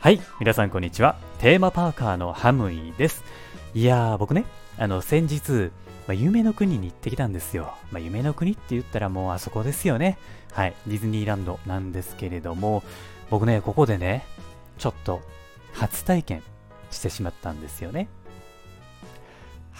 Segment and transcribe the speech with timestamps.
[0.00, 1.16] はい、皆さんこんにちは。
[1.40, 3.24] テーマパーカーのハムイです。
[3.74, 4.44] いやー、僕ね、
[4.78, 5.72] あの、先日、
[6.06, 7.74] まあ、夢の国に行ってきたんですよ。
[7.90, 10.16] まあ、夢の国って言ったらもうあそこですよね。
[10.52, 12.84] はい、ディズニーランドなんですけれども、
[13.28, 14.24] 僕ね、ここでね、
[14.78, 15.20] ちょっと
[15.72, 16.44] 初体験
[16.92, 18.06] してしまったんですよね。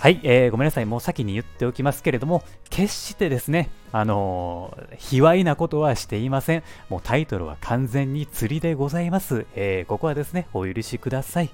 [0.00, 0.86] はい、えーごめんなさい。
[0.86, 6.62] もう先に言っておきますけれども、決してですね、あのー卑猥なことはしていません。
[6.88, 9.44] もうタイトルは完全に釣りでございます。
[9.56, 11.50] えーここはですね、お許しください。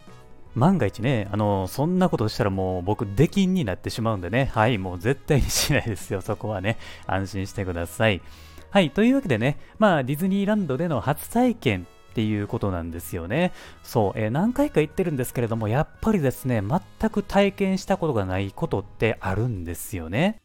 [0.55, 6.21] 万が一ね、あのーそんなことしたらもう僕、出禁になってしまうんでね、はい、もう絶対にしないですよ。
[6.21, 6.77] そこはね、
[7.07, 8.21] 安心してください。
[8.69, 13.53] はい、というわけでね、まあ、ディズニーランドでの初体験っていうことなんですよね。
[13.83, 20.41] そう、えー何回か言ってるんですけれども、やっぱりですね、全く体験したことがないことってあるんですよね。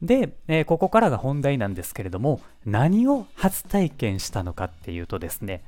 [0.00, 5.62] で、えーここからが本題なんですけれども、何を初体験したのかっていうとですね、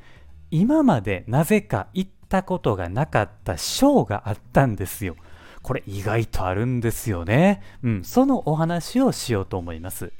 [0.50, 5.16] 今までなぜか行ったことがなかったショーがあったんですよ。
[5.62, 7.62] これ意外とあるんですよね。
[7.82, 10.12] うん、そのお話をしようと思います。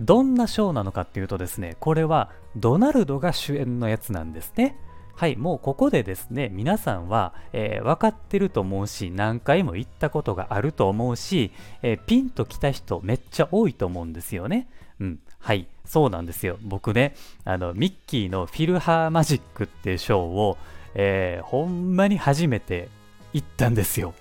[0.00, 4.76] どんなショーなのかっていうとですね、これはドナルドが主演のやつなんですね。
[5.14, 11.50] はい、もうここでですね、皆さんは、えー分かってると思うし、何回も行ったことがあると思うし、
[11.82, 14.68] えーピンと来た人めっちゃ多いと思うんですよね。
[15.00, 16.56] うん、はい、そうなんですよ。
[16.62, 20.56] 僕ね、あの、ミッキーのフィルハーマジックっていうショーを、
[20.94, 22.88] えーほんまに初めて
[23.32, 24.14] 行ったんですよ。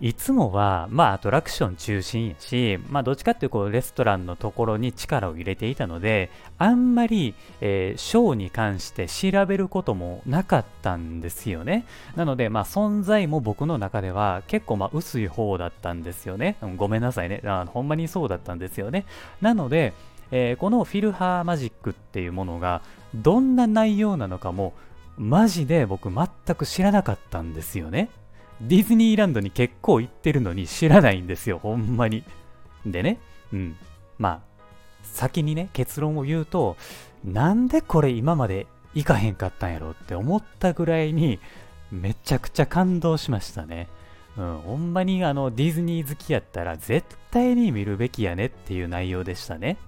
[0.00, 11.84] いつもは、まあ、アトラクション中心やし、まあ、どっちかっていうとこうレストランのところに力を入れていたので、あんまり、えーショーに関して調べることもなかったんですよね。
[12.14, 16.56] なので、まあ、存在も僕の中では結構、まあ、薄い方だったんですよね。
[16.76, 17.66] ごめんなさいねあ。
[17.66, 19.04] ほんまにそうだったんですよね。
[19.40, 19.94] なので、
[20.30, 22.82] えーこのフィルハーマジックっていうものが、
[23.16, 24.74] どんな内容なのかも、
[25.16, 28.10] マジで僕全く知らなかったんですよね。
[28.60, 32.24] ディズニーランドに結構行ってるのに知らないんですよ、ほんまに。
[32.84, 33.18] でね、
[33.52, 33.76] うん。
[34.18, 34.40] まあ、
[35.02, 36.76] 先にね、結論を言うと、
[37.24, 41.38] なんでこれ今まで行かへんかったんやろって思ったぐらいに、
[41.90, 43.88] めちゃくちゃ感動しましたね。
[44.36, 49.78] うん、ほんまにあのディズニー好きやったら絶対に見るべきやねっていう内容でしたね。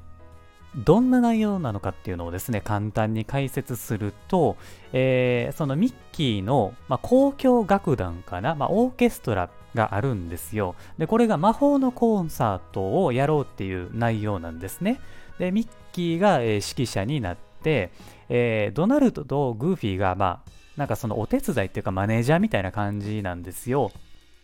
[0.76, 4.56] どんな内容なのかっていうのをですね、簡単に解説すると、
[4.92, 10.76] えーそのミッキーの、まあ、交響楽団かな、まあ、オーケストラがあるんですよ。
[10.98, 15.00] で、これが魔法のコンサートをやろうっていう内容なんですね。
[15.38, 17.91] で、ミッキーが、えー指揮者になって、
[18.28, 23.91] えードナルドとグーフィーが、まあ、なんかそのお手伝いっていうかマネージャーみたいな感じなんですよ。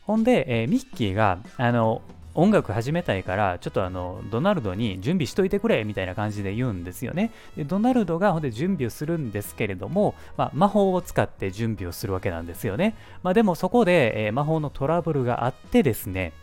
[0.03, 2.03] ほんで、えーミッキーが、あの、
[2.37, 7.33] 音楽始めたいから、ちょっとあの、ドナルドに準備しといてくれみたいな感じで言うんですよね。
[7.57, 12.95] で、ドナルドがほんで準備をするんですけれども、まあ、魔法を使って準備をするわけなんですよね。
[13.23, 16.35] まあ、でもそこで、えー魔法のトラブルがあってですね、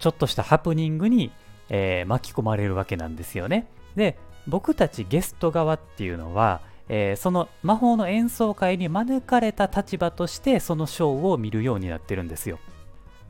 [0.00, 1.30] ちょっとしたハプニングに、
[1.68, 3.68] えー巻き込まれるわけなんですよね。
[3.94, 4.18] で、
[4.48, 12.58] 僕たちゲスト側っていうのは、えーその魔法の演奏会に招かれた立場としてそのショーを見るようになってるんですよ。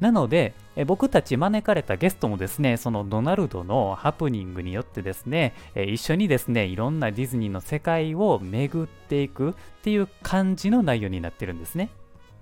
[0.01, 11.89] なので、え僕たち招かれたゲストもですね、そのドナルドのハプニングによってですね、え一緒にですね、いろんなディズニーの世界を巡っていくっていう感じの内容になってるんですね。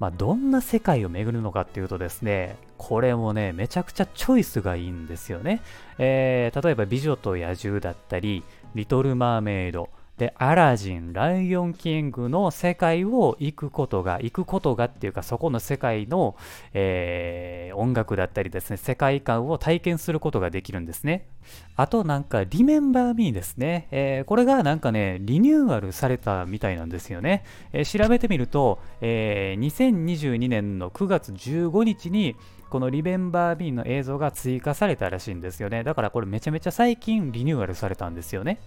[0.00, 5.62] まあ、どんな世界を巡るのかっていうとですね、これもね、めちゃくちゃチョイスがいいんですよね。
[5.98, 8.42] えー例えば、美女と野獣だったり、
[8.74, 9.88] リトル・マーメイド、
[10.18, 16.36] で、アラジン、ライオンキングの世界を行くことが、行くことがっていうか、そこの世界の、
[16.72, 21.26] えー音楽だったりですね、世界観を体験することができるんですね。
[21.74, 23.88] あとなんか、リメンバーミーですね。
[23.90, 27.42] えーこれがなんかね、リニューアルされたみたいなんですよね。
[27.72, 32.36] えー調べてみると、えー2022年の9月15日に、
[32.70, 35.82] このリメンバーミーの映像が追加されたらしいんですよね。
[35.82, 38.58] だからこれめちゃめちゃ最近リニューアルされたんですよね。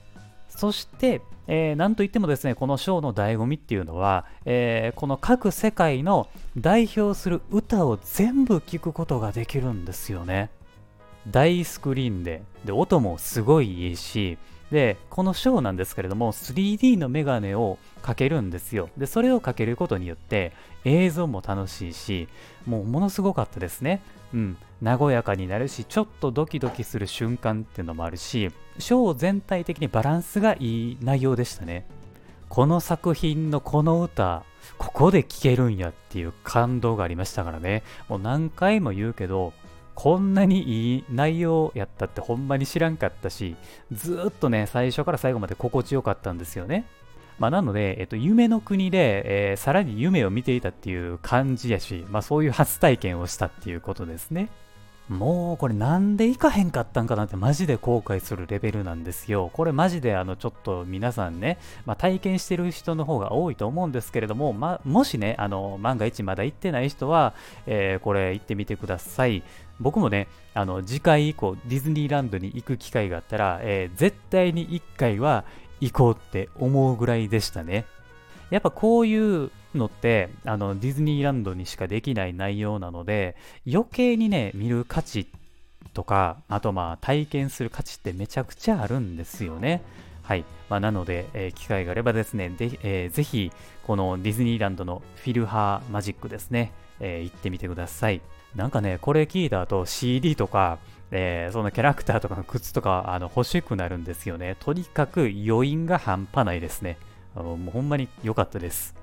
[0.50, 6.28] そして、えーなんといってもですね、このショーの醍醐味っていうのは、えーこの各世界の
[6.58, 10.50] 代表する歌を全部聴くことができるんですよね。
[11.30, 14.38] 大スクリーンで、で、音もすごいいいし、
[14.72, 18.90] で、このショーなんですけれども、3D のメガネをかけるんですよ。
[18.98, 20.54] で、それをかけることによって、
[20.84, 22.28] 映像も楽しいし、
[22.66, 24.02] もうものすごかったですね。
[24.34, 31.86] うん、和やかになるし、ちょっとドキドキする瞬間っていうのもあるし、ショー全体的にバランスがいい内容でしたね。
[32.50, 34.44] この作品のこの歌、
[34.78, 37.84] ここで聴けるんやっていう感動がありましたからね。
[38.10, 39.54] もう何回も言うけど、
[40.00, 43.56] こんなにいい内容やったってほんまに知らんかったし、
[43.92, 46.86] ずっとね、最初から最後まで心地よかったんですよね。
[47.40, 54.50] まあ、なので、えっと、夢の国で、えー、さらに夢を見ていたっていう感じやし、まあ、そういう初体験をしたっていうことですね。
[55.10, 59.50] もうこれなんで行かへんかったんかなってマジで後悔するレベルなんですよ。
[59.54, 67.34] これマジであのちょっと皆さんね、まあ、体験してる人の方が多いと思うんですけれども、まもしね、あの万が一まだ行ってない人は、
[67.68, 69.44] えー、これ行ってみてください。
[69.80, 75.46] 僕もね、あの次回以降ディズニーランドに行く機会があったら、えー、絶対に1回は
[75.80, 77.86] 行こうって思うぐらいでしたね。
[78.50, 83.36] やっぱこういうのってあのディズニーランドにしかできない内容なので
[83.72, 85.28] 余計にね見る価値
[85.94, 89.82] とかあとまあ体験する価値ってめちゃくちゃあるんですよね。
[90.28, 90.44] はい。
[90.70, 93.50] まあ、なので、えー、機会があればですね、でえー、ぜひ、
[93.84, 98.20] このディズニーランドのフィルハーマジックですね、えー、行ってみてください。
[98.54, 100.80] なんかね、これ聞いた後 CD とか、
[101.12, 104.58] えー、そのキャラクターとかの靴とかあの欲しくなるんですよね。
[104.60, 106.98] とにかく余韻が半端ないですね。
[107.44, 108.96] もうほんまに良かったです。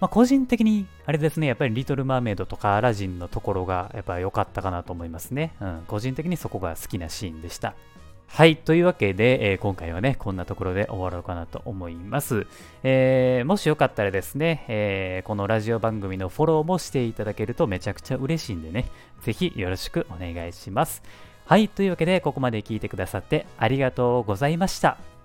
[0.00, 5.54] まあ、個人的に、あれですね、やっぱりリトル・マーメイドとかアラジンのところがやっぱ良かったかなと思いますね。
[5.60, 7.74] うん、個人的にそこが好きなシーンでした。
[8.28, 8.56] はい。
[8.56, 12.46] というわけで、えー、今回はね、こんなところで終わろうかなと思います。
[12.82, 18.86] えー、もしよかったらですね、えー、このラジオ番組のフォローもしていただけるとめちゃくちゃ嬉しいんでね、
[19.22, 21.02] ぜひよろしくお願いします。
[21.46, 21.68] はい。
[21.68, 25.15] というわけで、ここまで聞いてくださってありがとうございました。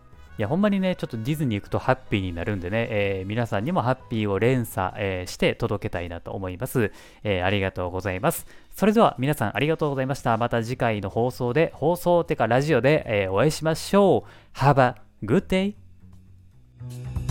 [0.41, 6.91] いや、ほんまにね、ちょっとディズニー行くとハッピーになるんでね、えー、皆さんにもハッピーを連鎖、えー、して届けたいなと思います、
[7.21, 8.47] えー、ありがとうございます。
[8.75, 10.35] それでは皆さんありがとうございました。
[10.38, 14.57] また次回の放送で、放送てかラジオで、えお会いしましょう。
[14.57, 17.31] Have a good day!